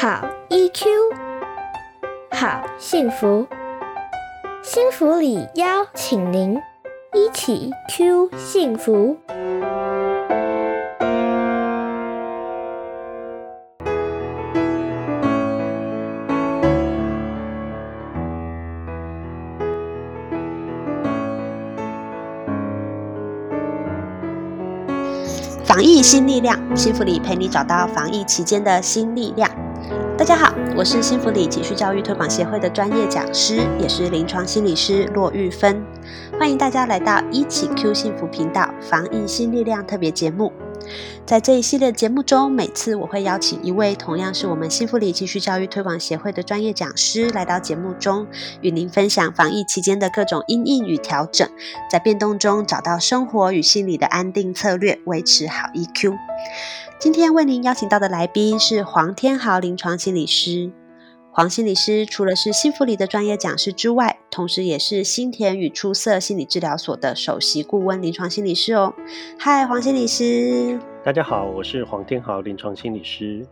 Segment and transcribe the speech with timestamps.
[0.00, 0.86] 好 EQ，
[2.30, 3.46] 好幸福，
[4.62, 6.58] 幸福里邀请您
[7.12, 9.18] 一起 Q 幸福。
[25.62, 29.59] 防疫新力量，幸福里陪你找到防疫期间的新力量。
[30.20, 35.82] 大家好，我是幸福里情绪教育推广协会的专业讲师，也是临床心理师骆玉芬。
[36.38, 40.52] 欢迎大家来到一起 Q 幸福频道防疫新力量特别节目。
[41.26, 48.26] 在这一系列节目中，每次我会邀请一位同样是我们幸福里继续教育推广协会的专业讲师来到节目中，
[48.60, 51.48] 与您分享防疫期间的各种因应与调整，
[51.90, 56.16] 在变动中找到生活与心理的安定策略，维持好 EQ。
[56.98, 60.72] 今天为您邀请到的来宾是黄天豪临床心理师。
[61.32, 68.92] 黄心理师除了是幸福里的专业讲师之外，同时也是新田与出色心理治疗所的首席顾问临床心理师哦。
[69.38, 70.80] 嗨，黄心理师。
[71.04, 73.46] 大家好，我是黄天豪临床心理师。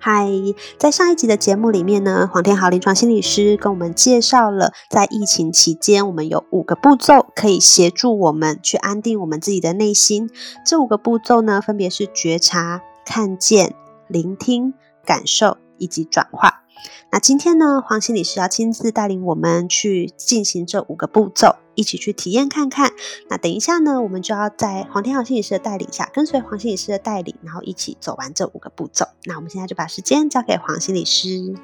[0.00, 0.28] 嗨，
[0.76, 10.28] 在上一集的节目里面呢，黄天豪临床心理师跟我们介绍了在疫情期间，我们有五个步骤可以协助我们去安定我们自己的内心。
[10.66, 13.76] 这五个步骤呢，分别是觉察、看见、
[14.08, 14.74] 聆听、
[15.06, 16.62] 感受以及转化。
[17.10, 22.92] 那今天呢，黄心理师要亲自带领我们去进行这五个步骤，一起去体验看看。
[23.28, 29.06] 那等一下呢，我们就要在黄天豪心理师的带领下，跟随黄心理师的带领，然后一起走完这五个步骤。
[29.24, 31.54] 那我们现在就把时间交给黄心理师，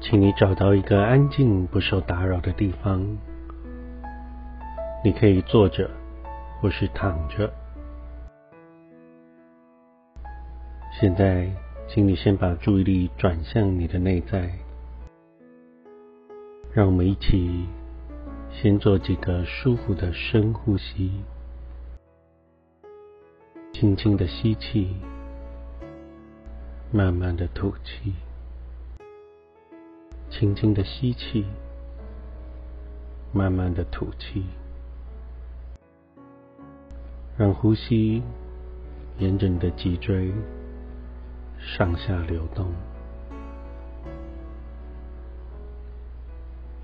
[0.00, 3.18] 请你找到一个安静、不受打扰的地方，
[5.04, 5.90] 你可以坐着，
[6.62, 7.52] 或是躺着。
[11.00, 11.50] 现在，
[11.88, 14.52] 请你先把注意力转向你的内在。
[16.74, 17.64] 让我们一起
[18.52, 21.10] 先做几个舒服的深呼吸，
[23.72, 24.94] 轻轻的吸气，
[26.92, 28.12] 慢慢的吐气，
[30.28, 31.46] 轻轻的吸气，
[33.32, 34.44] 慢慢的吐气，
[37.38, 38.22] 让呼吸
[39.18, 40.30] 沿着你的脊椎。
[41.60, 42.66] 上下流动。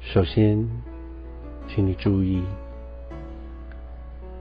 [0.00, 0.68] 首先，
[1.68, 2.42] 请你注意，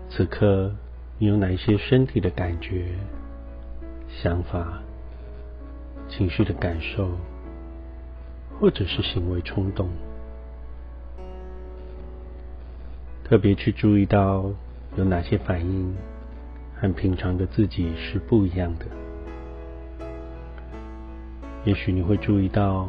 [0.09, 0.71] 此刻
[1.17, 2.93] 你有哪一些身体的感觉、
[4.07, 4.81] 想法、
[6.07, 7.09] 情绪的感受，
[8.59, 9.89] 或者是行为冲动？
[13.23, 14.51] 特别去注意到
[14.95, 15.95] 有哪些反应
[16.75, 18.85] 和平常的自己是不一样的。
[21.65, 22.87] 也许你会注意到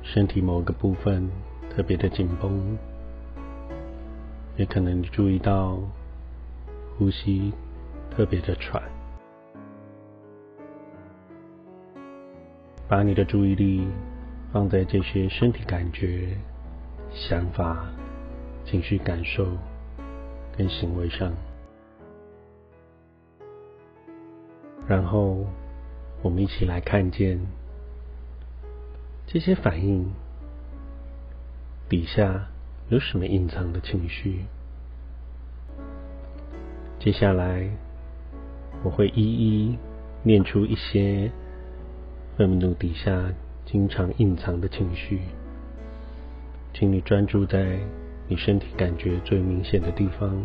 [0.00, 1.28] 身体某个部分
[1.68, 2.78] 特别的紧绷，
[4.56, 5.76] 也可能你注意到
[6.96, 7.52] 呼吸
[8.12, 8.80] 特别的喘。
[12.86, 13.88] 把你的注意力
[14.52, 16.28] 放在这些身体感觉、
[17.12, 17.84] 想法、
[18.64, 19.44] 情绪感受
[20.56, 21.32] 跟行为上，
[24.86, 25.44] 然后。
[26.20, 27.38] 我们一起来看见
[29.26, 30.10] 这些反应
[31.88, 32.48] 底下
[32.88, 34.44] 有什么隐藏的情绪。
[36.98, 37.70] 接下来
[38.82, 39.78] 我会一一
[40.24, 41.30] 念出一些
[42.36, 43.32] 愤怒底下
[43.64, 45.20] 经常隐藏的情绪，
[46.74, 47.78] 请你专注在
[48.26, 50.36] 你身体感觉最明显的地方，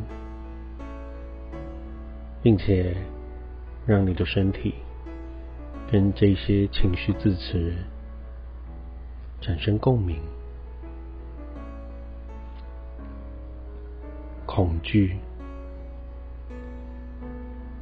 [2.43, 2.95] 并且
[3.87, 4.75] 让你的身体。
[5.93, 7.71] 跟这些情绪字词
[9.39, 10.19] 产生共鸣，
[14.47, 15.19] 恐惧，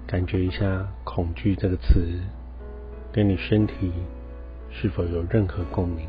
[0.05, 2.19] 感觉一下“恐惧”这个词
[3.13, 3.93] 跟你身体
[4.69, 6.05] 是否有任何共鸣？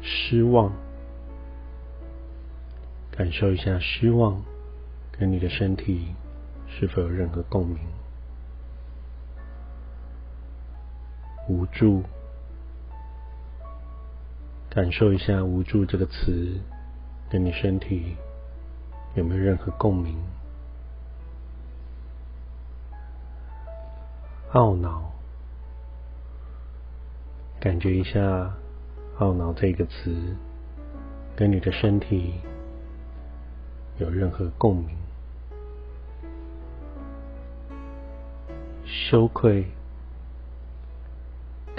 [0.00, 0.72] 失望，
[3.10, 4.42] 感受一下失望
[5.18, 6.14] 跟你的身体
[6.66, 7.76] 是否有任何共鸣？
[11.52, 12.02] 无助，
[14.70, 16.58] 感受一下“无助”这个词
[17.30, 18.16] 跟你身体
[19.14, 20.16] 有没有任何共鸣？
[24.54, 25.12] 懊恼，
[27.60, 28.54] 感觉一下
[29.20, 30.34] “懊恼”这个词
[31.36, 32.40] 跟你的身体
[33.98, 34.96] 有任何共鸣？
[38.86, 39.66] 羞愧，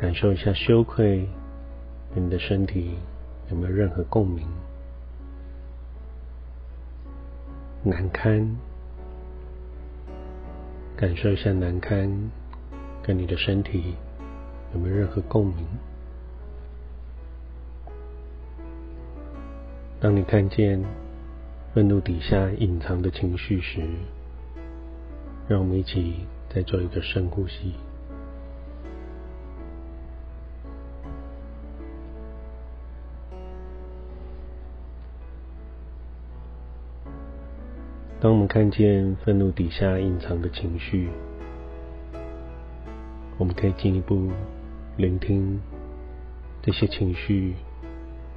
[0.04, 1.26] 感受一下羞愧
[2.14, 2.96] 跟你的身体
[3.50, 4.46] 有没有任何共鸣？
[7.86, 8.46] 难堪，
[10.98, 12.12] 感受一下难堪
[13.02, 13.96] 跟你的身体
[14.74, 15.66] 有没有任何共鸣？
[20.02, 20.84] 当你看见
[21.74, 23.80] 愤怒底下隐藏的情绪时，
[25.48, 27.74] 让我们一起再做一个深呼吸。
[38.24, 41.10] 当我们看见愤怒底下隐藏的情绪，
[43.38, 44.32] 我们可以进一步
[44.96, 45.60] 聆听
[46.62, 47.54] 这些情绪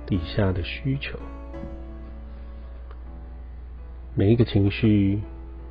[0.05, 1.17] 底下的需求。
[4.17, 5.21] 每一个情绪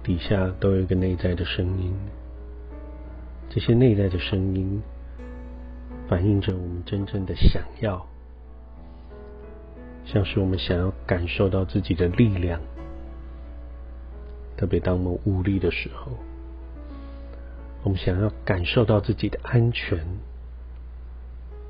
[0.01, 1.93] 底下都有一个内在的声音，
[3.49, 4.81] 这些内在的声音
[6.07, 8.07] 反映着我们真正的想要，
[10.05, 12.61] 像是我们想要感受到自己的力量。
[14.57, 16.11] 特别当我们无力的时候，
[17.83, 19.99] 我们想要感受到自己的安全；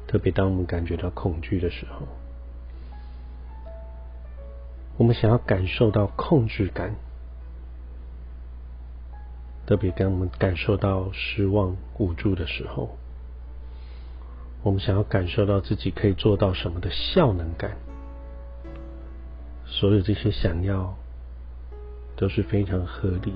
[0.07, 2.07] 特别当我们感觉到恐惧的时候，
[4.97, 6.91] 我们想要感受到控制感；
[9.65, 12.95] 特别当我们感受到失望、无助的时候，
[14.61, 17.77] 我们想要感受到自己可以做到什么的效能感。
[19.65, 20.95] 所有这些想要。
[22.15, 23.33] 都是非常合理，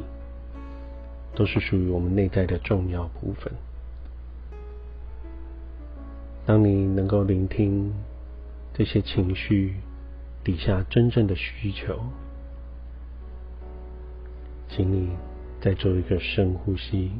[1.35, 3.51] 都是属于我们内在的重要部分。
[6.45, 7.93] 当你能够聆听
[8.73, 9.75] 这些情绪
[10.43, 11.99] 底下真正的需求，
[14.69, 15.09] 请你
[15.61, 17.11] 再做一个深呼吸。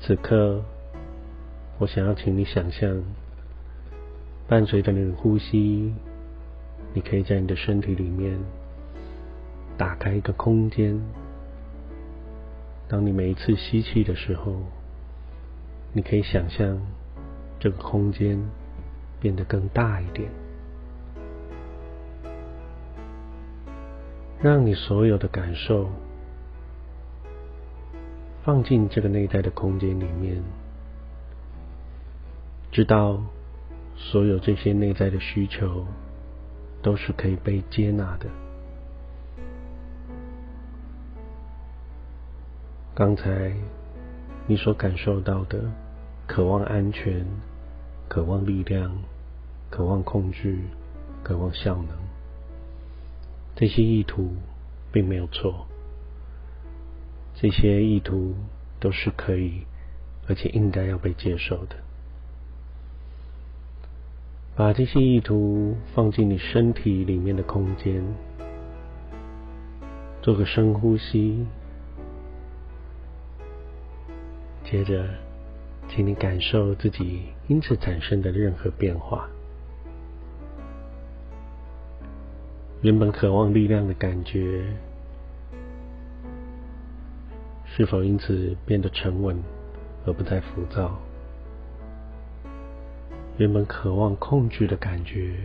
[0.00, 0.62] 此刻，
[1.78, 3.02] 我想要请你想象。
[4.48, 5.92] 伴随着你的呼吸，
[6.94, 8.38] 你可以在你的身体里面
[9.76, 11.00] 打开一个空间。
[12.86, 14.54] 当你每一次吸气的时候，
[15.92, 16.80] 你可以想象
[17.58, 18.40] 这个空间
[19.18, 20.30] 变得更大一点，
[24.40, 25.90] 让你所有的感受
[28.44, 30.40] 放进这个内在的空间里面，
[32.70, 33.20] 直到。
[33.96, 35.86] 所有这些内在的需求
[36.82, 38.26] 都是可以被接纳的。
[42.94, 43.52] 刚才
[44.46, 45.60] 你所感受到的
[46.26, 47.26] 渴望安全、
[48.08, 48.96] 渴望力量、
[49.70, 50.58] 渴望控制、
[51.22, 51.88] 渴望效能，
[53.54, 54.34] 这些意图
[54.92, 55.66] 并没有错，
[57.34, 58.34] 这些意图
[58.80, 59.66] 都是可以
[60.28, 61.76] 而且应该要被接受的。
[64.56, 68.02] 把这些意图放进你身体里面的空间，
[70.22, 71.46] 做个深呼吸，
[74.64, 75.06] 接着，
[75.90, 79.28] 请你感受自己因此产生的任何变化。
[82.80, 84.64] 原本渴望力量的感觉，
[87.66, 89.36] 是否因此变得沉稳
[90.06, 90.98] 而不再浮躁？
[93.38, 95.36] 原本渴望控制的感觉，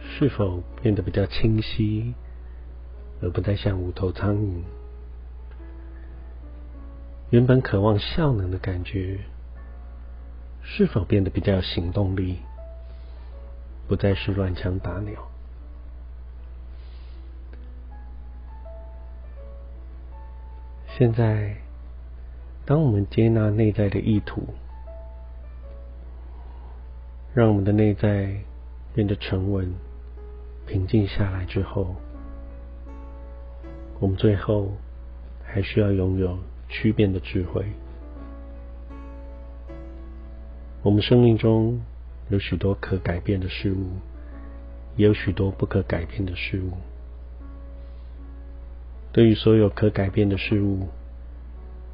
[0.00, 2.14] 是否变得比较清晰，
[3.20, 4.62] 而不再像无头苍蝇？
[7.28, 9.18] 原本渴望效能的感觉，
[10.62, 12.38] 是否变得比较有行动力，
[13.86, 15.28] 不再是乱枪打鸟？
[20.96, 21.56] 现在，
[22.64, 24.54] 当我们接纳内在的意图。
[27.36, 28.34] 让我们的内在
[28.94, 29.70] 变得沉稳、
[30.66, 31.94] 平静下来之后，
[34.00, 34.72] 我们最后
[35.44, 36.38] 还需要拥有
[36.70, 37.66] 区变的智慧。
[40.82, 41.78] 我们生命中
[42.30, 43.84] 有许多可改变的事物，
[44.96, 46.72] 也有许多不可改变的事物。
[49.12, 50.88] 对于所有可改变的事物，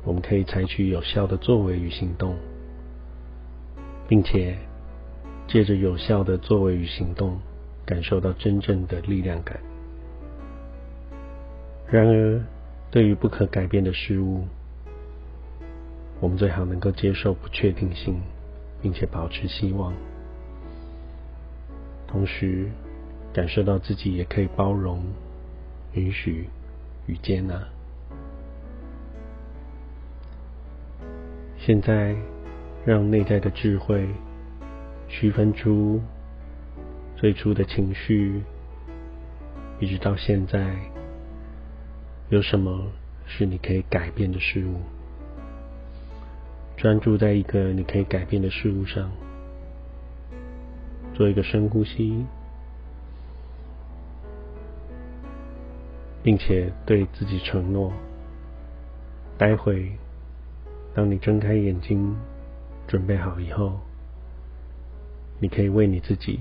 [0.05, 2.37] 我们可以采取有效的作为与行动，
[4.09, 4.57] 并且。
[5.53, 7.39] 借着有效的作为与行动，
[7.85, 9.61] 感受到真正的力量感。
[11.91, 12.43] 然而，
[12.91, 14.47] 对于不可改变的事物，
[16.21, 18.19] 我们最好能够接受不确定性，
[18.81, 19.93] 并且保持希望。
[22.07, 22.71] 同时，
[23.35, 25.05] 感受到自己也可以包容、
[25.93, 26.49] 允许
[27.07, 27.63] 与接纳。
[31.59, 32.17] 现在，
[32.87, 34.09] 让内在的智慧
[35.13, 36.01] 区分出
[37.17, 38.43] 最初的情绪，
[39.79, 40.75] 一直到现在，
[42.31, 42.91] 有什么
[43.27, 44.81] 是你可以改变的事物。
[46.79, 49.13] 专注在一个你可以改变的事物上，
[51.13, 52.25] 做一个深呼吸，
[56.23, 57.93] 并且对自己承诺：
[59.37, 59.93] 待会。
[60.95, 62.17] 当你睁开眼睛，
[62.89, 63.79] 准备好以后，
[65.43, 66.39] 你可以为你自己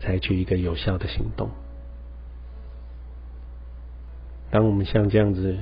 [0.00, 1.50] 采取一个有效的行动。
[4.50, 5.58] 当我们像这样子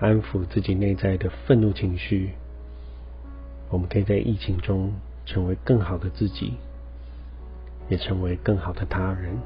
[0.00, 2.30] 安抚自己内在的愤怒情绪，
[3.70, 4.92] 我们可以在疫情中
[5.24, 6.54] 成为更好的自己，
[7.88, 9.38] 也成为更好的他人。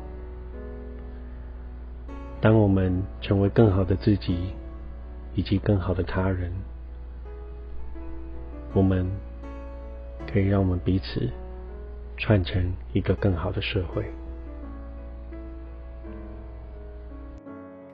[2.40, 4.54] 当我们成为更好的自己，
[5.34, 6.50] 以及更好的他人。
[8.72, 9.06] 我们
[10.32, 11.30] 可以让我们彼此
[12.18, 14.04] 串成一个更好的社会。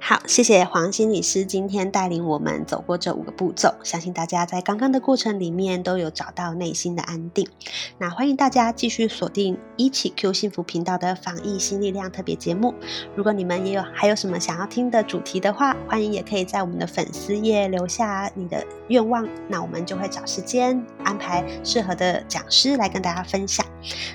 [0.07, 7.49] 好，谢谢黄心理师今天带领我们走过这五个步骤，相信大家在刚刚的过程里面都有找到内心的安定。
[7.97, 12.75] 那欢迎大家继续锁定一起 Q 幸福频道的防疫新力量特别节目。
[13.17, 23.65] 如果你们也有还有什么想要听的主题的话，欢迎也可以在我们的粉丝页留下你的愿望，那我们就会找时间安排适合的讲师来跟大家分享。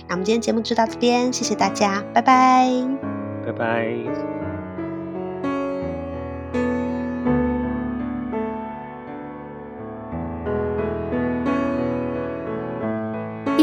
[0.07, 2.69] 那我们今天节目就到这边，谢谢大家，拜拜，
[3.43, 4.38] 拜拜。